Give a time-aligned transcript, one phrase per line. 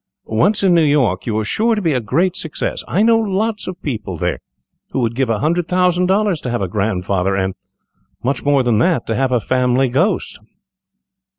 [0.25, 2.83] Once in New York, you are sure to be a great success.
[2.87, 4.39] I know lots of people there
[4.89, 7.53] who would give a hundred thousand dollars to have a grandfather, and
[8.23, 10.39] much more than that to have a family ghost."